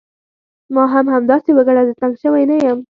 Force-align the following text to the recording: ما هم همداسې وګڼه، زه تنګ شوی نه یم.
ما 0.73 0.83
هم 0.93 1.05
همداسې 1.15 1.49
وګڼه، 1.53 1.81
زه 1.87 1.93
تنګ 2.01 2.13
شوی 2.23 2.43
نه 2.51 2.55
یم. 2.65 2.79